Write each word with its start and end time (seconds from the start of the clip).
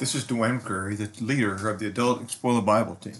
This 0.00 0.14
is 0.14 0.24
Dwayne 0.24 0.64
Curry, 0.64 0.94
the 0.94 1.10
leader 1.22 1.68
of 1.68 1.78
the 1.78 1.86
Adult 1.86 2.22
Explore 2.22 2.54
the 2.54 2.62
Bible 2.62 2.94
team. 2.94 3.18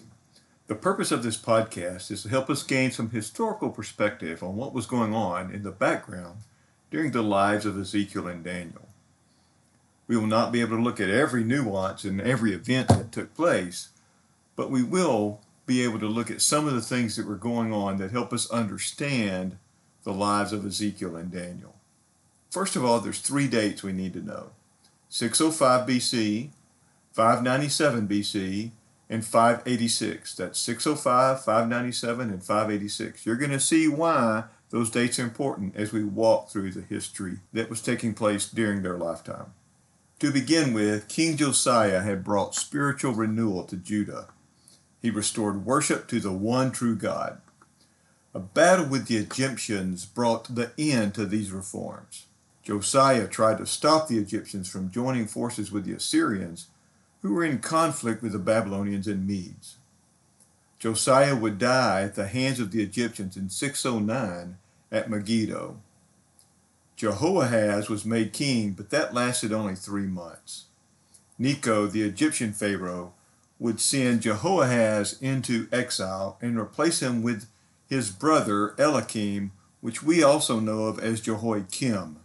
The 0.66 0.74
purpose 0.74 1.12
of 1.12 1.22
this 1.22 1.36
podcast 1.36 2.10
is 2.10 2.22
to 2.22 2.30
help 2.30 2.48
us 2.48 2.62
gain 2.62 2.90
some 2.90 3.10
historical 3.10 3.68
perspective 3.68 4.42
on 4.42 4.56
what 4.56 4.72
was 4.72 4.86
going 4.86 5.14
on 5.14 5.52
in 5.52 5.62
the 5.62 5.72
background 5.72 6.38
during 6.90 7.10
the 7.10 7.20
lives 7.20 7.66
of 7.66 7.78
Ezekiel 7.78 8.26
and 8.28 8.42
Daniel. 8.42 8.88
We 10.08 10.16
will 10.16 10.26
not 10.26 10.52
be 10.52 10.62
able 10.62 10.78
to 10.78 10.82
look 10.82 11.00
at 11.00 11.10
every 11.10 11.44
nuance 11.44 12.04
and 12.04 12.18
every 12.18 12.54
event 12.54 12.88
that 12.88 13.12
took 13.12 13.34
place, 13.34 13.90
but 14.56 14.70
we 14.70 14.82
will 14.82 15.42
be 15.66 15.82
able 15.84 15.98
to 15.98 16.08
look 16.08 16.30
at 16.30 16.40
some 16.40 16.66
of 16.66 16.72
the 16.72 16.80
things 16.80 17.14
that 17.16 17.26
were 17.26 17.34
going 17.34 17.74
on 17.74 17.98
that 17.98 18.10
help 18.10 18.32
us 18.32 18.50
understand 18.50 19.58
the 20.04 20.14
lives 20.14 20.50
of 20.50 20.64
Ezekiel 20.64 21.14
and 21.14 21.30
Daniel. 21.30 21.74
First 22.48 22.74
of 22.74 22.86
all, 22.86 23.00
there's 23.00 23.20
three 23.20 23.48
dates 23.48 23.82
we 23.82 23.92
need 23.92 24.14
to 24.14 24.22
know 24.22 24.52
605 25.10 25.86
BC, 25.86 26.48
597 27.12 28.08
BC, 28.08 28.70
and 29.10 29.24
586. 29.24 30.36
That's 30.36 30.58
605, 30.58 31.44
597, 31.44 32.30
and 32.30 32.42
586. 32.42 33.26
You're 33.26 33.36
going 33.36 33.50
to 33.50 33.60
see 33.60 33.88
why 33.88 34.44
those 34.70 34.88
dates 34.88 35.18
are 35.18 35.24
important 35.24 35.74
as 35.76 35.92
we 35.92 36.04
walk 36.04 36.48
through 36.48 36.70
the 36.70 36.82
history 36.82 37.38
that 37.52 37.68
was 37.68 37.82
taking 37.82 38.14
place 38.14 38.48
during 38.48 38.82
their 38.82 38.96
lifetime. 38.96 39.52
To 40.20 40.30
begin 40.30 40.72
with, 40.72 41.08
King 41.08 41.36
Josiah 41.36 42.02
had 42.02 42.22
brought 42.22 42.54
spiritual 42.54 43.12
renewal 43.12 43.64
to 43.64 43.76
Judah. 43.76 44.28
He 45.02 45.10
restored 45.10 45.64
worship 45.64 46.06
to 46.08 46.20
the 46.20 46.32
one 46.32 46.70
true 46.70 46.94
God. 46.94 47.40
A 48.32 48.38
battle 48.38 48.86
with 48.86 49.08
the 49.08 49.16
Egyptians 49.16 50.04
brought 50.04 50.54
the 50.54 50.70
end 50.78 51.14
to 51.14 51.26
these 51.26 51.50
reforms. 51.50 52.26
Josiah 52.62 53.26
tried 53.26 53.58
to 53.58 53.66
stop 53.66 54.06
the 54.06 54.18
Egyptians 54.18 54.70
from 54.70 54.90
joining 54.90 55.26
forces 55.26 55.72
with 55.72 55.84
the 55.84 55.94
Assyrians, 55.94 56.68
who 57.22 57.34
were 57.34 57.44
in 57.44 57.58
conflict 57.58 58.22
with 58.22 58.32
the 58.32 58.38
Babylonians 58.38 59.06
and 59.06 59.26
Medes. 59.26 59.76
Josiah 60.78 61.36
would 61.36 61.58
die 61.58 62.02
at 62.02 62.14
the 62.14 62.26
hands 62.26 62.58
of 62.58 62.70
the 62.70 62.82
Egyptians 62.82 63.36
in 63.36 63.50
609 63.50 64.56
at 64.90 65.10
Megiddo. 65.10 65.78
Jehoahaz 66.96 67.88
was 67.88 68.04
made 68.04 68.32
king, 68.32 68.72
but 68.72 68.90
that 68.90 69.14
lasted 69.14 69.52
only 69.52 69.74
three 69.74 70.06
months. 70.06 70.66
Necho, 71.38 71.86
the 71.86 72.02
Egyptian 72.02 72.52
pharaoh, 72.52 73.12
would 73.58 73.80
send 73.80 74.22
Jehoahaz 74.22 75.18
into 75.20 75.68
exile 75.70 76.38
and 76.40 76.58
replace 76.58 77.00
him 77.00 77.22
with 77.22 77.46
his 77.86 78.10
brother 78.10 78.74
Eliakim, 78.78 79.52
which 79.80 80.02
we 80.02 80.22
also 80.22 80.60
know 80.60 80.84
of 80.84 80.98
as 80.98 81.20
Jehoiakim. 81.20 82.18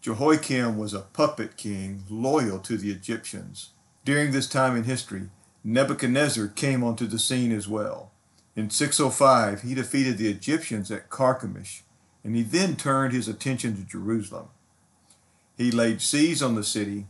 Jehoiakim 0.00 0.78
was 0.78 0.94
a 0.94 1.00
puppet 1.00 1.58
king 1.58 2.04
loyal 2.08 2.58
to 2.60 2.78
the 2.78 2.90
Egyptians. 2.90 3.70
During 4.04 4.32
this 4.32 4.48
time 4.48 4.74
in 4.74 4.84
history, 4.84 5.28
Nebuchadnezzar 5.62 6.48
came 6.48 6.82
onto 6.82 7.06
the 7.06 7.18
scene 7.18 7.52
as 7.52 7.68
well. 7.68 8.10
In 8.56 8.70
605, 8.70 9.60
he 9.60 9.74
defeated 9.74 10.16
the 10.16 10.30
Egyptians 10.30 10.90
at 10.90 11.10
Carchemish, 11.10 11.82
and 12.24 12.34
he 12.34 12.42
then 12.42 12.76
turned 12.76 13.12
his 13.12 13.28
attention 13.28 13.76
to 13.76 13.82
Jerusalem. 13.82 14.48
He 15.58 15.70
laid 15.70 16.00
siege 16.00 16.40
on 16.40 16.54
the 16.54 16.64
city 16.64 17.06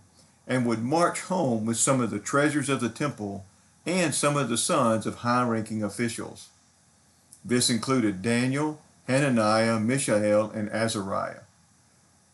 and 0.49 0.67
would 0.67 0.83
march 0.83 1.21
home 1.21 1.67
with 1.67 1.77
some 1.77 2.01
of 2.01 2.11
the 2.11 2.19
treasures 2.19 2.69
of 2.69 2.81
the 2.81 2.89
temple 2.89 3.47
and 3.87 4.13
some 4.13 4.37
of 4.37 4.49
the 4.49 4.59
sons 4.59 5.07
of 5.07 5.17
high 5.17 5.47
ranking 5.47 5.85
officials. 5.85 6.49
This 7.45 7.71
included 7.71 8.21
Daniel, 8.21 8.81
Hananiah, 9.07 9.79
Mishael, 9.79 10.51
and 10.51 10.69
Azariah. 10.71 11.43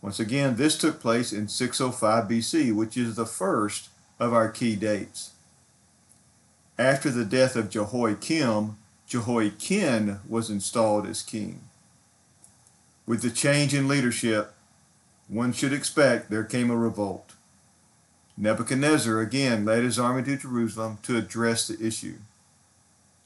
Once 0.06 0.20
again, 0.20 0.54
this 0.54 0.78
took 0.78 1.00
place 1.00 1.32
in 1.32 1.48
605 1.48 2.28
BC, 2.28 2.72
which 2.72 2.96
is 2.96 3.16
the 3.16 3.26
first 3.26 3.88
of 4.20 4.32
our 4.32 4.48
key 4.48 4.76
dates. 4.76 5.32
After 6.78 7.10
the 7.10 7.24
death 7.24 7.56
of 7.56 7.70
Jehoiakim, 7.70 8.76
Jehoiachin 9.08 10.20
was 10.28 10.48
installed 10.48 11.08
as 11.08 11.24
king. 11.24 11.62
With 13.04 13.20
the 13.20 13.32
change 13.32 13.74
in 13.74 13.88
leadership, 13.88 14.54
one 15.26 15.52
should 15.52 15.72
expect 15.72 16.30
there 16.30 16.44
came 16.44 16.70
a 16.70 16.76
revolt. 16.76 17.32
Nebuchadnezzar 18.36 19.18
again 19.18 19.64
led 19.64 19.82
his 19.82 19.98
army 19.98 20.22
to 20.22 20.36
Jerusalem 20.36 20.98
to 21.02 21.16
address 21.16 21.66
the 21.66 21.84
issue. 21.84 22.18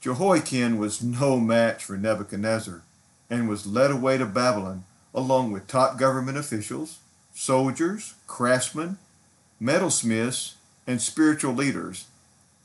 Jehoiachin 0.01 0.79
was 0.79 1.03
no 1.03 1.39
match 1.39 1.85
for 1.85 1.99
Nebuchadnezzar 1.99 2.81
and 3.29 3.51
was 3.51 3.67
led 3.67 3.91
away 3.91 4.17
to 4.17 4.25
Babylon 4.25 4.85
along 5.15 5.53
with 5.53 5.67
top 5.67 5.99
government 5.99 6.39
officials, 6.39 6.99
soldiers, 7.35 8.15
craftsmen, 8.27 8.99
metalsmiths, 9.61 10.55
and 10.87 11.01
spiritual 11.01 11.53
leaders, 11.53 12.07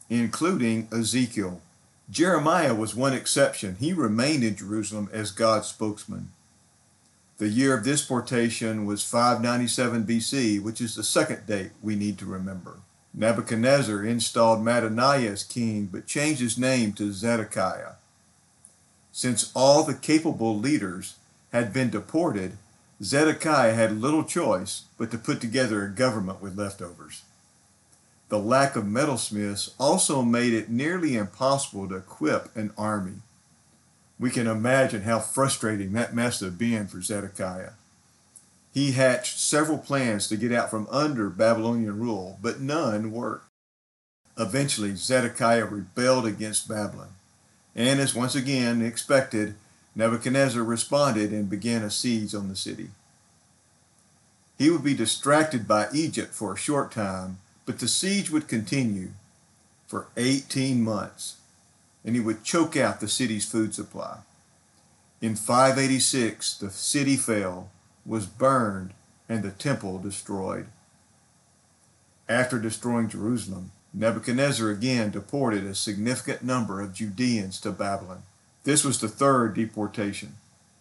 including 0.09 0.87
Ezekiel. 0.91 1.61
Jeremiah 2.09 2.75
was 2.75 2.95
one 2.95 3.13
exception. 3.13 3.77
He 3.79 3.93
remained 3.93 4.43
in 4.43 4.55
Jerusalem 4.55 5.09
as 5.11 5.31
God's 5.31 5.67
spokesman. 5.67 6.29
The 7.37 7.49
year 7.49 7.77
of 7.77 7.83
this 7.83 8.07
portation 8.07 8.85
was 8.85 9.03
597 9.03 10.05
BC, 10.05 10.61
which 10.61 10.79
is 10.79 10.95
the 10.95 11.03
second 11.03 11.45
date 11.45 11.71
we 11.81 11.95
need 11.95 12.17
to 12.19 12.25
remember. 12.25 12.77
Nebuchadnezzar 13.13 14.03
installed 14.03 14.59
Mattaniah 14.59 15.31
as 15.31 15.43
king, 15.43 15.85
but 15.85 16.05
changed 16.05 16.41
his 16.41 16.57
name 16.57 16.93
to 16.93 17.11
Zedekiah. 17.11 17.93
Since 19.11 19.51
all 19.55 19.83
the 19.83 19.93
capable 19.93 20.57
leaders 20.57 21.15
had 21.55 21.71
been 21.71 21.89
deported, 21.89 22.57
Zedekiah 23.01 23.73
had 23.73 24.01
little 24.01 24.25
choice 24.25 24.83
but 24.97 25.09
to 25.11 25.17
put 25.17 25.39
together 25.39 25.83
a 25.83 25.89
government 25.89 26.41
with 26.41 26.57
leftovers. 26.57 27.23
The 28.27 28.39
lack 28.39 28.75
of 28.75 28.83
metalsmiths 28.83 29.71
also 29.79 30.21
made 30.21 30.51
it 30.51 30.69
nearly 30.69 31.15
impossible 31.15 31.87
to 31.87 31.95
equip 31.95 32.53
an 32.57 32.73
army. 32.77 33.21
We 34.19 34.31
can 34.31 34.47
imagine 34.47 35.03
how 35.03 35.19
frustrating 35.19 35.93
that 35.93 36.13
must 36.13 36.41
have 36.41 36.57
been 36.57 36.87
for 36.87 37.01
Zedekiah. 37.01 37.71
He 38.73 38.91
hatched 38.91 39.39
several 39.39 39.77
plans 39.77 40.27
to 40.27 40.35
get 40.35 40.51
out 40.51 40.69
from 40.69 40.87
under 40.91 41.29
Babylonian 41.29 41.97
rule, 41.97 42.37
but 42.41 42.59
none 42.59 43.13
worked. 43.13 43.47
Eventually, 44.37 44.93
Zedekiah 44.95 45.63
rebelled 45.63 46.25
against 46.25 46.67
Babylon, 46.67 47.15
and 47.73 48.01
as 48.01 48.13
once 48.13 48.35
again 48.35 48.81
expected, 48.81 49.55
Nebuchadnezzar 49.95 50.63
responded 50.63 51.31
and 51.31 51.49
began 51.49 51.81
a 51.81 51.89
siege 51.89 52.35
on 52.35 52.49
the 52.49 52.55
city. 52.55 52.89
He 54.57 54.69
would 54.69 54.83
be 54.83 54.93
distracted 54.93 55.67
by 55.67 55.87
Egypt 55.93 56.33
for 56.33 56.53
a 56.53 56.57
short 56.57 56.91
time, 56.91 57.39
but 57.65 57.79
the 57.79 57.87
siege 57.87 58.29
would 58.29 58.47
continue 58.47 59.09
for 59.87 60.07
18 60.17 60.83
months, 60.83 61.37
and 62.03 62.15
he 62.15 62.21
would 62.21 62.43
choke 62.43 62.75
out 62.75 62.99
the 62.99 63.07
city's 63.07 63.45
food 63.45 63.73
supply. 63.73 64.19
In 65.21 65.35
586, 65.35 66.57
the 66.57 66.69
city 66.69 67.15
fell, 67.15 67.69
was 68.05 68.25
burned, 68.25 68.93
and 69.27 69.43
the 69.43 69.51
temple 69.51 69.97
destroyed. 69.99 70.67
After 72.27 72.59
destroying 72.59 73.09
Jerusalem, 73.09 73.71
Nebuchadnezzar 73.93 74.69
again 74.69 75.11
deported 75.11 75.63
a 75.63 75.73
significant 75.73 76.43
number 76.43 76.81
of 76.81 76.93
Judeans 76.93 77.59
to 77.61 77.71
Babylon. 77.71 78.23
This 78.65 78.83
was 78.83 78.99
the 78.99 79.07
third 79.07 79.53
deportation. 79.53 80.33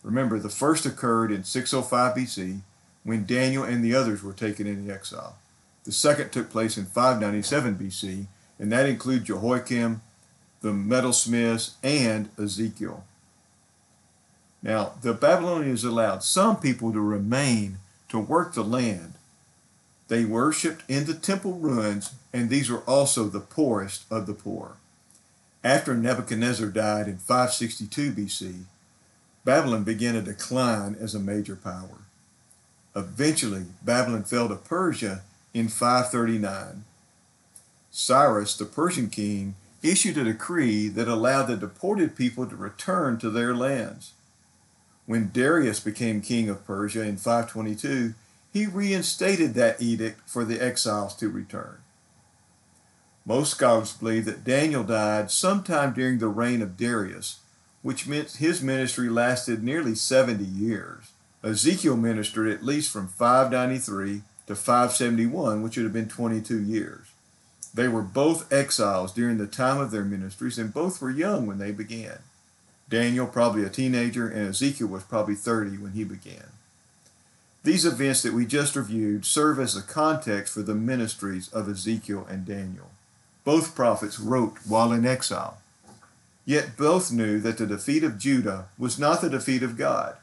Remember, 0.03 0.39
the 0.39 0.49
first 0.49 0.85
occurred 0.87 1.31
in 1.31 1.45
605 1.45 2.17
BC 2.17 2.61
when 3.05 3.27
Daniel 3.27 3.63
and 3.63 3.85
the 3.85 3.95
others 3.95 4.23
were 4.23 4.33
taken 4.33 4.67
into 4.67 4.93
exile. 4.93 5.37
The 5.85 5.93
second 5.93 6.33
took 6.33 6.51
place 6.51 6.79
in 6.79 6.87
597 6.87 7.77
BC, 7.77 8.27
and 8.59 8.73
that 8.73 8.89
includes 8.89 9.27
Jehoiachin, 9.27 10.01
the 10.63 10.71
metalsmiths, 10.71 11.75
and 11.83 12.31
Ezekiel. 12.39 13.05
Now, 14.63 14.95
the 15.03 15.13
Babylonians 15.13 15.85
allowed 15.85 16.23
some 16.23 16.59
people 16.59 16.91
to 16.91 17.01
remain 17.01 17.79
to 18.09 18.19
work 18.19 18.55
the 18.55 18.65
land. 18.65 19.15
They 20.09 20.25
worshipped 20.25 20.85
in 20.89 21.05
the 21.05 21.13
temple 21.13 21.59
ruins, 21.59 22.15
and 22.33 22.49
these 22.49 22.71
were 22.71 22.83
also 22.87 23.25
the 23.25 23.41
poorest 23.41 24.05
of 24.11 24.27
the 24.27 24.33
poor. 24.33 24.77
After 25.65 25.95
Nebuchadnezzar 25.95 26.69
died 26.69 27.09
in 27.09 27.17
562 27.17 28.13
BC, 28.13 28.65
Babylon 29.47 29.83
began 29.83 30.15
a 30.15 30.21
decline 30.21 30.95
as 31.01 31.15
a 31.15 31.19
major 31.19 31.57
power. 31.57 32.05
Eventually, 32.95 33.65
Babylon 33.83 34.25
fell 34.25 34.49
to 34.49 34.57
Persia 34.57 35.23
in 35.55 35.69
539. 35.69 36.85
Cyrus, 37.91 38.55
the 38.57 38.67
Persian 38.67 39.09
king, 39.09 39.55
issued 39.83 40.19
a 40.19 40.25
decree 40.25 40.89
that 40.89 41.09
allowed 41.09 41.45
the 41.45 41.57
deported 41.57 42.15
people 42.15 42.47
to 42.47 42.57
return 42.57 43.17
to 43.19 43.31
their 43.31 43.55
lands. 43.55 44.13
When 45.07 45.31
Darius 45.33 45.81
became 45.81 46.21
king 46.21 46.51
of 46.51 46.67
Persia 46.67 47.03
in 47.03 47.17
522, 47.17 48.13
he 48.53 48.67
reinstated 48.67 49.55
that 49.55 49.81
edict 49.81 50.29
for 50.29 50.45
the 50.45 50.63
exiles 50.63 51.15
to 51.17 51.31
return. 51.31 51.84
Most 53.27 53.53
scholars 53.53 53.93
believe 53.93 54.27
that 54.27 54.45
Daniel 54.45 54.85
died 54.85 55.31
sometime 55.31 55.95
during 55.95 56.19
the 56.19 56.29
reign 56.29 56.61
of 56.61 56.77
Darius, 56.77 57.41
which 57.83 58.07
meant 58.07 58.33
his 58.33 58.63
ministry 58.63 59.09
lasted 59.09 59.63
nearly 59.63 59.95
70 59.95 60.45
years. 60.45 61.13
Ezekiel 61.43 61.97
ministered 61.97 62.51
at 62.51 62.65
least 62.65 62.93
from 62.93 63.09
593 63.09 64.23
to 64.47 64.55
571, 64.55 65.63
which 65.63 65.77
would 65.77 65.85
have 65.85 65.93
been 65.93 66.09
22 66.09 66.63
years. 66.63 67.07
They 67.73 67.89
were 67.89 68.03
both 68.03 68.53
exiles 68.53 69.13
during 69.13 69.39
the 69.39 69.47
time 69.47 69.81
of 69.81 69.91
their 69.91 70.05
ministries, 70.05 70.59
and 70.59 70.73
both 70.73 71.01
were 71.01 71.11
young 71.11 71.47
when 71.47 71.59
they 71.59 71.73
began. 71.73 72.19
Daniel, 72.89 73.27
probably 73.27 73.65
a 73.65 73.71
teenager, 73.71 74.29
and 74.29 74.49
Ezekiel 74.49 74.89
was 74.89 75.03
probably 75.03 75.35
30 75.35 75.79
when 75.79 75.93
he 75.93 76.05
began. 76.05 76.53
These 77.63 77.87
events 77.87 78.23
that 78.23 78.35
we 78.35 78.45
just 78.45 78.77
reviewed 78.77 79.25
serve 79.25 79.59
as 79.59 79.75
the 79.75 79.83
context 79.83 80.53
for 80.53 80.63
the 80.63 80.75
ministries 80.75 81.49
of 81.49 81.69
Ezekiel 81.69 82.27
and 82.29 82.45
Daniel. 82.45 82.91
Both 83.45 83.75
prophets 83.75 84.19
wrote 84.19 84.57
while 84.67 84.93
in 84.93 85.07
exile. 85.07 85.59
Yet 86.47 86.77
both 86.77 87.13
knew 87.13 87.41
that 87.41 87.59
the 87.59 87.67
defeat 87.67 88.03
of 88.05 88.19
Judah 88.19 88.67
was 88.79 88.99
not 88.99 89.21
the 89.21 89.31
defeat 89.31 89.63
of 89.63 89.77
God. 89.77 90.17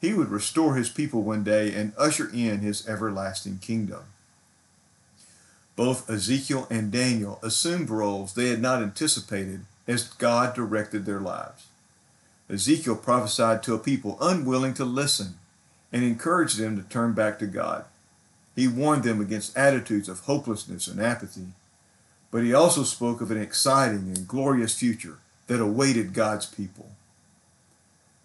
He 0.00 0.14
would 0.14 0.28
restore 0.28 0.76
his 0.76 0.88
people 0.88 1.22
one 1.22 1.44
day 1.44 1.74
and 1.74 1.92
usher 1.98 2.30
in 2.32 2.60
his 2.60 2.88
everlasting 2.88 3.58
kingdom. 3.58 4.04
Both 5.76 6.08
Ezekiel 6.08 6.66
and 6.70 6.90
Daniel 6.90 7.38
assumed 7.42 7.90
roles 7.90 8.34
they 8.34 8.48
had 8.48 8.60
not 8.60 8.82
anticipated 8.82 9.64
as 9.86 10.08
God 10.08 10.54
directed 10.54 11.04
their 11.04 11.20
lives. 11.20 11.66
Ezekiel 12.48 12.96
prophesied 12.96 13.62
to 13.62 13.74
a 13.74 13.78
people 13.78 14.18
unwilling 14.20 14.74
to 14.74 14.84
listen 14.84 15.38
and 15.92 16.02
encouraged 16.02 16.58
them 16.58 16.76
to 16.76 16.88
turn 16.88 17.12
back 17.12 17.38
to 17.38 17.46
God. 17.46 17.84
He 18.56 18.68
warned 18.68 19.04
them 19.04 19.20
against 19.20 19.56
attitudes 19.56 20.08
of 20.08 20.20
hopelessness 20.20 20.86
and 20.86 21.00
apathy, 21.00 21.46
but 22.30 22.42
he 22.42 22.54
also 22.54 22.82
spoke 22.82 23.20
of 23.20 23.30
an 23.30 23.40
exciting 23.40 24.12
and 24.14 24.28
glorious 24.28 24.78
future 24.78 25.18
that 25.46 25.60
awaited 25.60 26.14
God's 26.14 26.46
people. 26.46 26.90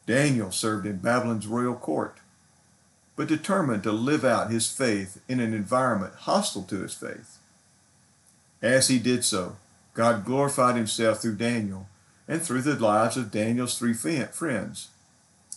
Daniel 0.06 0.52
served 0.52 0.86
in 0.86 0.98
Babylon's 0.98 1.48
royal 1.48 1.76
court, 1.76 2.18
but 3.16 3.28
determined 3.28 3.84
to 3.84 3.92
live 3.92 4.24
out 4.24 4.52
his 4.52 4.72
faith 4.72 5.22
in 5.28 5.40
an 5.40 5.54
environment 5.54 6.14
hostile 6.20 6.64
to 6.64 6.82
his 6.82 6.94
faith. 6.94 7.40
As 8.62 8.88
he 8.88 9.00
did 9.00 9.24
so, 9.24 9.58
God 9.94 10.26
glorified 10.26 10.76
himself 10.76 11.22
through 11.22 11.38
Daniel 11.38 11.88
and 12.28 12.42
through 12.42 12.62
the 12.62 12.76
lives 12.76 13.18
of 13.18 13.32
Daniel's 13.32 13.78
three 13.78 13.94
friends, 13.94 14.90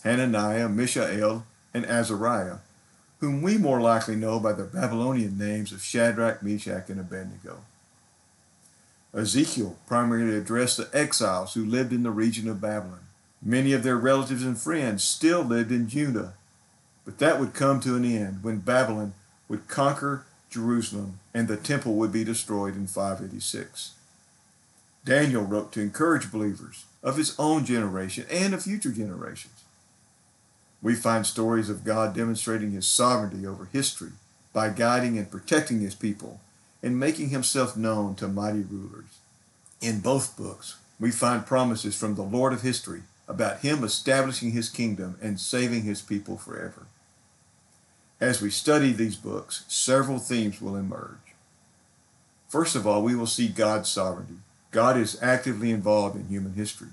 Hananiah, 0.03 0.69
Mishael, 0.69 1.45
and 1.73 1.85
Azariah, 1.85 2.57
whom 3.19 3.41
we 3.41 3.57
more 3.57 3.81
likely 3.81 4.15
know 4.15 4.39
by 4.39 4.53
the 4.53 4.63
Babylonian 4.63 5.37
names 5.37 5.71
of 5.71 5.83
Shadrach, 5.83 6.41
Meshach, 6.41 6.89
and 6.89 6.99
Abednego. 6.99 7.59
Ezekiel 9.13 9.77
primarily 9.87 10.37
addressed 10.37 10.77
the 10.77 10.89
exiles 10.93 11.53
who 11.53 11.65
lived 11.65 11.91
in 11.91 12.03
the 12.03 12.11
region 12.11 12.47
of 12.47 12.61
Babylon. 12.61 13.01
Many 13.41 13.73
of 13.73 13.83
their 13.83 13.97
relatives 13.97 14.43
and 14.43 14.57
friends 14.57 15.03
still 15.03 15.41
lived 15.41 15.71
in 15.71 15.89
Judah, 15.89 16.33
but 17.05 17.17
that 17.17 17.39
would 17.39 17.53
come 17.53 17.79
to 17.81 17.95
an 17.95 18.05
end 18.05 18.43
when 18.43 18.59
Babylon 18.59 19.13
would 19.47 19.67
conquer 19.67 20.25
Jerusalem 20.49 21.19
and 21.33 21.47
the 21.47 21.57
temple 21.57 21.95
would 21.95 22.11
be 22.11 22.23
destroyed 22.23 22.75
in 22.75 22.85
586. 22.85 23.93
Daniel 25.05 25.43
wrote 25.43 25.71
to 25.71 25.81
encourage 25.81 26.31
believers 26.31 26.85
of 27.01 27.17
his 27.17 27.35
own 27.39 27.65
generation 27.65 28.25
and 28.29 28.53
of 28.53 28.63
future 28.63 28.91
generations. 28.91 29.63
We 30.81 30.95
find 30.95 31.25
stories 31.25 31.69
of 31.69 31.83
God 31.83 32.13
demonstrating 32.13 32.71
his 32.71 32.87
sovereignty 32.87 33.45
over 33.45 33.65
history 33.65 34.11
by 34.53 34.69
guiding 34.69 35.17
and 35.17 35.31
protecting 35.31 35.79
his 35.79 35.95
people 35.95 36.41
and 36.81 36.99
making 36.99 37.29
himself 37.29 37.75
known 37.75 38.15
to 38.15 38.27
mighty 38.27 38.61
rulers. 38.61 39.19
In 39.81 39.99
both 39.99 40.37
books, 40.37 40.77
we 40.99 41.11
find 41.11 41.45
promises 41.45 41.97
from 41.97 42.15
the 42.15 42.23
Lord 42.23 42.53
of 42.53 42.61
history 42.61 43.03
about 43.27 43.59
him 43.59 43.83
establishing 43.83 44.51
his 44.51 44.69
kingdom 44.69 45.17
and 45.21 45.39
saving 45.39 45.83
his 45.83 46.01
people 46.01 46.37
forever. 46.37 46.87
As 48.19 48.41
we 48.41 48.49
study 48.49 48.91
these 48.91 49.15
books, 49.15 49.63
several 49.67 50.19
themes 50.19 50.61
will 50.61 50.75
emerge. 50.75 51.17
First 52.49 52.75
of 52.75 52.85
all, 52.85 53.03
we 53.03 53.15
will 53.15 53.27
see 53.27 53.47
God's 53.47 53.87
sovereignty. 53.87 54.39
God 54.71 54.97
is 54.97 55.21
actively 55.21 55.71
involved 55.71 56.15
in 56.15 56.27
human 56.27 56.53
history. 56.53 56.89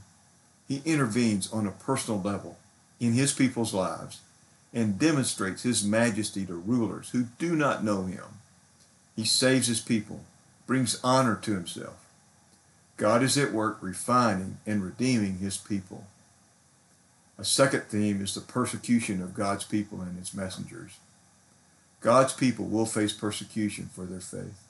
He 0.68 0.82
intervenes 0.84 1.52
on 1.52 1.66
a 1.66 1.72
personal 1.72 2.20
level 2.20 2.58
in 3.00 3.14
his 3.14 3.32
people's 3.32 3.74
lives 3.74 4.20
and 4.72 4.98
demonstrates 4.98 5.62
his 5.62 5.84
majesty 5.84 6.44
to 6.46 6.54
rulers 6.54 7.10
who 7.10 7.24
do 7.38 7.56
not 7.56 7.82
know 7.82 8.04
him. 8.04 8.35
He 9.16 9.24
saves 9.24 9.66
his 9.66 9.80
people, 9.80 10.20
brings 10.66 11.00
honor 11.02 11.36
to 11.42 11.54
himself. 11.54 11.96
God 12.98 13.22
is 13.22 13.38
at 13.38 13.52
work 13.52 13.78
refining 13.80 14.58
and 14.66 14.84
redeeming 14.84 15.38
his 15.38 15.56
people. 15.56 16.04
A 17.38 17.44
second 17.44 17.84
theme 17.84 18.22
is 18.22 18.34
the 18.34 18.40
persecution 18.40 19.22
of 19.22 19.34
God's 19.34 19.64
people 19.64 20.02
and 20.02 20.18
his 20.18 20.34
messengers. 20.34 20.98
God's 22.00 22.34
people 22.34 22.66
will 22.66 22.86
face 22.86 23.12
persecution 23.12 23.90
for 23.92 24.04
their 24.04 24.20
faith. 24.20 24.62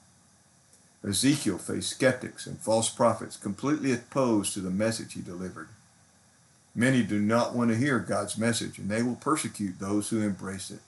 Ezekiel 1.07 1.59
faced 1.59 1.91
skeptics 1.91 2.47
and 2.47 2.59
false 2.59 2.89
prophets 2.89 3.37
completely 3.37 3.93
opposed 3.93 4.55
to 4.55 4.61
the 4.61 4.71
message 4.71 5.15
he 5.15 5.21
delivered. 5.21 5.69
Many 6.75 7.03
do 7.03 7.21
not 7.21 7.55
want 7.55 7.71
to 7.71 7.77
hear 7.77 7.99
God's 7.99 8.37
message, 8.37 8.79
and 8.79 8.89
they 8.89 9.03
will 9.03 9.17
persecute 9.17 9.79
those 9.79 10.09
who 10.09 10.21
embrace 10.21 10.71
it. 10.71 10.81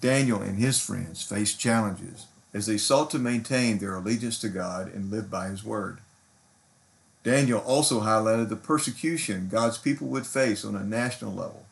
Daniel 0.00 0.40
and 0.40 0.58
his 0.58 0.80
friends 0.80 1.22
faced 1.22 1.58
challenges 1.58 2.26
as 2.54 2.66
they 2.66 2.78
sought 2.78 3.10
to 3.10 3.18
maintain 3.18 3.78
their 3.78 3.96
allegiance 3.96 4.38
to 4.38 4.48
God 4.48 4.86
and 4.94 5.10
live 5.10 5.28
by 5.28 5.48
his 5.48 5.64
word. 5.64 5.98
Daniel 7.24 7.60
also 7.60 8.00
highlighted 8.00 8.48
the 8.48 8.56
persecution 8.56 9.48
God's 9.50 9.76
people 9.76 10.06
would 10.08 10.26
face 10.26 10.64
on 10.64 10.76
a 10.76 10.84
national 10.84 11.32
level 11.32 11.66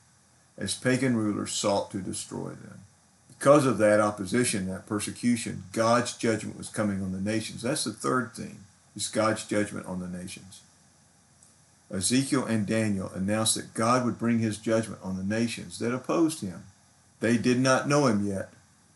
as 0.58 0.74
pagan 0.74 1.16
rulers 1.16 1.52
sought 1.52 1.90
to 1.92 1.98
destroy 1.98 2.48
them. 2.48 2.80
Because 3.28 3.66
of 3.66 3.78
that 3.78 4.00
opposition, 4.00 4.68
that 4.68 4.86
persecution, 4.86 5.64
God's 5.72 6.16
judgment 6.16 6.58
was 6.58 6.68
coming 6.68 7.02
on 7.02 7.12
the 7.12 7.20
nations. 7.20 7.62
That's 7.62 7.84
the 7.84 7.92
third 7.92 8.34
thing, 8.34 8.58
is 8.96 9.08
God's 9.08 9.44
judgment 9.44 9.86
on 9.86 10.00
the 10.00 10.08
nations. 10.08 10.62
Ezekiel 11.92 12.46
and 12.46 12.66
Daniel 12.66 13.10
announced 13.14 13.54
that 13.56 13.74
God 13.74 14.04
would 14.04 14.18
bring 14.18 14.38
his 14.38 14.56
judgment 14.56 15.00
on 15.02 15.16
the 15.16 15.24
nations 15.24 15.78
that 15.78 15.94
opposed 15.94 16.40
him. 16.40 16.62
They 17.20 17.36
did 17.36 17.60
not 17.60 17.88
know 17.88 18.06
him 18.06 18.26
yet, 18.26 18.50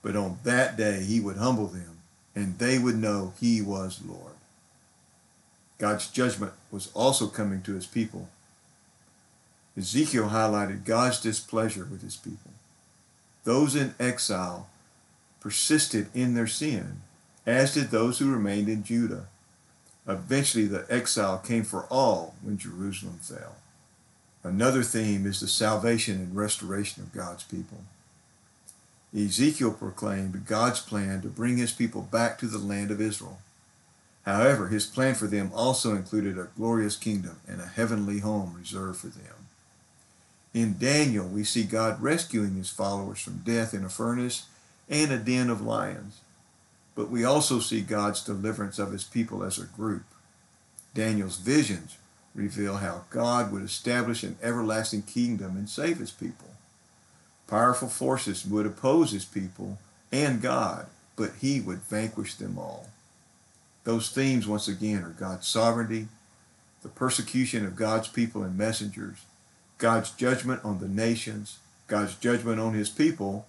but 0.06 0.14
on 0.14 0.38
that 0.44 0.76
day 0.76 1.02
he 1.02 1.18
would 1.18 1.36
humble 1.36 1.66
them, 1.66 1.98
and 2.32 2.60
they 2.60 2.78
would 2.78 2.94
know 2.94 3.32
he 3.40 3.60
was 3.60 4.00
Lord. 4.06 4.34
God's 5.78 6.08
judgment 6.08 6.52
was 6.70 6.92
also 6.94 7.26
coming 7.26 7.60
to 7.62 7.74
his 7.74 7.86
people. 7.86 8.28
Ezekiel 9.76 10.28
highlighted 10.28 10.84
God's 10.84 11.18
displeasure 11.18 11.88
with 11.90 12.02
his 12.02 12.14
people. 12.14 12.52
Those 13.42 13.74
in 13.74 13.96
exile 13.98 14.68
persisted 15.40 16.06
in 16.14 16.34
their 16.34 16.46
sin, 16.46 17.00
as 17.44 17.74
did 17.74 17.90
those 17.90 18.20
who 18.20 18.30
remained 18.30 18.68
in 18.68 18.84
Judah. 18.84 19.26
Eventually, 20.06 20.66
the 20.66 20.86
exile 20.88 21.38
came 21.38 21.64
for 21.64 21.82
all 21.90 22.36
when 22.42 22.58
Jerusalem 22.58 23.18
fell. 23.20 23.56
Another 24.44 24.84
theme 24.84 25.26
is 25.26 25.40
the 25.40 25.48
salvation 25.48 26.14
and 26.14 26.36
restoration 26.36 27.02
of 27.02 27.12
God's 27.12 27.42
people. 27.42 27.78
Ezekiel 29.16 29.72
proclaimed 29.72 30.46
God's 30.46 30.80
plan 30.80 31.22
to 31.22 31.28
bring 31.28 31.56
his 31.56 31.72
people 31.72 32.02
back 32.02 32.38
to 32.38 32.46
the 32.46 32.58
land 32.58 32.90
of 32.90 33.00
Israel. 33.00 33.38
However, 34.24 34.68
his 34.68 34.86
plan 34.86 35.14
for 35.14 35.26
them 35.26 35.50
also 35.54 35.94
included 35.94 36.36
a 36.36 36.48
glorious 36.56 36.96
kingdom 36.96 37.36
and 37.48 37.60
a 37.60 37.66
heavenly 37.66 38.18
home 38.18 38.54
reserved 38.58 38.98
for 38.98 39.06
them. 39.06 39.46
In 40.52 40.78
Daniel, 40.78 41.26
we 41.26 41.44
see 41.44 41.64
God 41.64 42.02
rescuing 42.02 42.56
his 42.56 42.70
followers 42.70 43.20
from 43.20 43.38
death 43.44 43.72
in 43.72 43.84
a 43.84 43.88
furnace 43.88 44.46
and 44.88 45.12
a 45.12 45.18
den 45.18 45.48
of 45.48 45.60
lions 45.60 46.20
but 46.96 47.10
we 47.10 47.24
also 47.24 47.60
see 47.60 47.82
God's 47.82 48.24
deliverance 48.24 48.80
of 48.80 48.90
his 48.90 49.04
people 49.04 49.44
as 49.44 49.58
a 49.58 49.66
group. 49.66 50.04
Daniel's 50.94 51.36
visions 51.36 51.98
reveal 52.34 52.78
how 52.78 53.04
God 53.10 53.52
would 53.52 53.62
establish 53.62 54.24
an 54.24 54.38
everlasting 54.42 55.02
kingdom 55.02 55.56
and 55.56 55.68
save 55.68 55.98
his 55.98 56.10
people. 56.10 56.48
Powerful 57.46 57.88
forces 57.88 58.44
would 58.44 58.66
oppose 58.66 59.12
his 59.12 59.24
people 59.24 59.78
and 60.10 60.42
God, 60.42 60.86
but 61.14 61.32
he 61.40 61.60
would 61.60 61.78
vanquish 61.78 62.34
them 62.34 62.58
all. 62.58 62.88
Those 63.84 64.10
themes, 64.10 64.46
once 64.46 64.66
again, 64.66 65.02
are 65.04 65.10
God's 65.10 65.46
sovereignty, 65.46 66.08
the 66.82 66.88
persecution 66.88 67.64
of 67.64 67.76
God's 67.76 68.08
people 68.08 68.42
and 68.42 68.58
messengers, 68.58 69.18
God's 69.78 70.10
judgment 70.10 70.64
on 70.64 70.80
the 70.80 70.88
nations, 70.88 71.58
God's 71.86 72.16
judgment 72.16 72.58
on 72.60 72.74
his 72.74 72.90
people, 72.90 73.46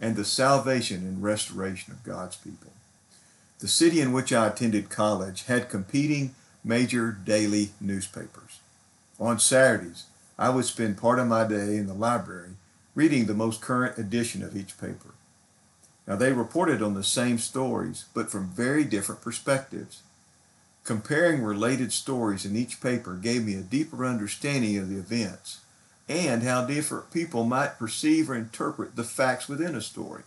and 0.00 0.16
the 0.16 0.24
salvation 0.24 0.98
and 0.98 1.22
restoration 1.22 1.92
of 1.92 2.04
God's 2.04 2.36
people. 2.36 2.72
The 3.58 3.68
city 3.68 4.00
in 4.00 4.12
which 4.12 4.32
I 4.32 4.46
attended 4.46 4.90
college 4.90 5.44
had 5.44 5.68
competing 5.68 6.34
major 6.64 7.12
daily 7.12 7.70
newspapers. 7.80 8.60
On 9.18 9.38
Saturdays, 9.38 10.04
I 10.38 10.48
would 10.50 10.64
spend 10.64 10.96
part 10.96 11.18
of 11.18 11.26
my 11.26 11.46
day 11.46 11.76
in 11.76 11.86
the 11.86 11.94
library 11.94 12.52
reading 13.00 13.24
the 13.24 13.34
most 13.34 13.62
current 13.62 13.96
edition 13.96 14.42
of 14.42 14.54
each 14.54 14.78
paper. 14.78 15.14
Now, 16.06 16.16
they 16.16 16.32
reported 16.32 16.82
on 16.82 16.92
the 16.92 17.02
same 17.02 17.38
stories, 17.38 18.04
but 18.12 18.30
from 18.30 18.50
very 18.50 18.84
different 18.84 19.22
perspectives. 19.22 20.02
Comparing 20.84 21.42
related 21.42 21.92
stories 21.92 22.44
in 22.44 22.56
each 22.56 22.80
paper 22.80 23.14
gave 23.14 23.44
me 23.44 23.54
a 23.54 23.62
deeper 23.62 24.04
understanding 24.04 24.76
of 24.76 24.90
the 24.90 24.98
events 24.98 25.60
and 26.08 26.42
how 26.42 26.66
different 26.66 27.10
people 27.10 27.44
might 27.44 27.78
perceive 27.78 28.28
or 28.28 28.34
interpret 28.34 28.96
the 28.96 29.04
facts 29.04 29.48
within 29.48 29.74
a 29.74 29.80
story 29.80 30.24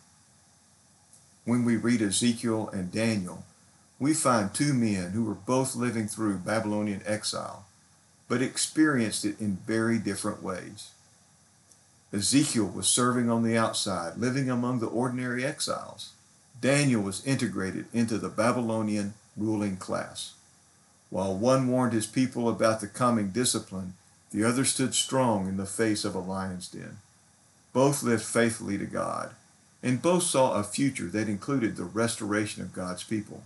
when 1.46 1.66
we 1.66 1.76
read 1.76 2.02
Ezekiel 2.02 2.70
and 2.72 2.92
Daniel, 2.92 3.44
we 4.00 4.14
find 4.14 4.54
two 4.54 4.74
men 4.74 5.12
who 5.12 5.26
were 5.26 5.34
both 5.34 5.76
living 5.76 6.08
through 6.08 6.38
Babylonian 6.38 7.02
exile, 7.06 7.66
but 8.28 8.42
experienced 8.42 9.26
it 9.26 9.40
in 9.40 9.58
very 9.68 9.98
different 9.98 10.42
ways. 10.42 10.92
Ezekiel 12.14 12.68
was 12.68 12.88
serving 12.88 13.28
on 13.30 13.42
the 13.42 13.58
outside, 13.58 14.18
living 14.18 14.50
among 14.50 14.80
the 14.80 14.88
ordinary 14.88 15.44
exiles. 15.44 16.12
Daniel 16.62 17.02
was 17.02 17.26
integrated 17.26 17.86
into 17.92 18.20
the 18.20 18.30
Babylonian 18.30 19.16
ruling 19.36 19.78
class. 19.78 20.34
While 21.10 21.36
one 21.36 21.68
warned 21.68 21.94
his 21.94 22.06
people 22.06 22.48
about 22.48 22.82
the 22.82 22.88
coming 22.88 23.30
discipline, 23.30 23.96
the 24.32 24.44
other 24.44 24.64
stood 24.64 24.94
strong 24.94 25.48
in 25.48 25.58
the 25.58 25.66
face 25.66 26.06
of 26.06 26.14
a 26.14 26.20
lion's 26.20 26.68
den. 26.68 26.98
Both 27.74 28.04
lived 28.04 28.24
faithfully 28.24 28.78
to 28.78 28.86
God, 28.86 29.32
and 29.82 30.02
both 30.02 30.24
saw 30.24 30.54
a 30.54 30.64
future 30.64 31.08
that 31.08 31.28
included 31.28 31.76
the 31.76 31.84
restoration 31.84 32.62
of 32.62 32.74
God's 32.74 33.04
people. 33.04 33.44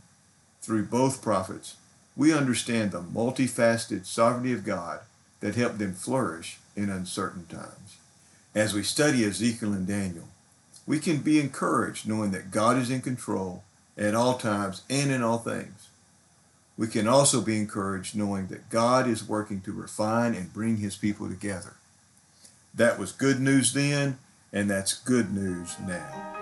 Through 0.62 0.86
both 0.86 1.22
prophets, 1.22 1.78
we 2.18 2.34
understand 2.34 2.92
the 2.92 3.02
multifaceted 3.02 4.06
sovereignty 4.06 4.52
of 4.52 4.66
God 4.66 5.00
that 5.40 5.56
helped 5.56 5.80
them 5.80 5.94
flourish 5.94 6.58
in 6.76 6.90
uncertain 6.90 7.46
times. 7.46 7.98
As 8.58 8.74
we 8.74 8.82
study 8.82 9.24
Ezekiel 9.24 9.72
and 9.74 9.86
Daniel, 9.86 10.28
we 10.88 10.98
can 10.98 11.18
be 11.18 11.40
encouraged 11.40 12.08
knowing 12.08 12.32
that 12.32 12.50
God 12.50 12.76
is 12.76 12.90
in 12.90 13.02
control 13.02 13.64
at 13.96 14.16
all 14.16 14.40
times 14.40 14.82
and 14.90 15.12
in 15.12 15.22
all 15.22 15.38
things. 15.38 15.90
We 16.76 16.88
can 16.88 17.08
also 17.08 17.42
be 17.42 17.56
encouraged 17.56 18.16
knowing 18.16 18.48
that 18.48 18.72
God 18.72 19.08
is 19.08 19.24
working 19.24 19.62
to 19.62 19.72
refine 19.72 20.34
and 20.34 20.52
bring 20.52 20.78
his 20.78 20.98
people 20.98 21.30
together. 21.30 21.76
That 22.74 22.98
was 22.98 23.12
good 23.12 23.40
news 23.40 23.74
then, 23.74 24.18
and 24.52 24.68
that's 24.72 24.96
good 24.96 25.32
news 25.32 25.76
now. 25.88 26.37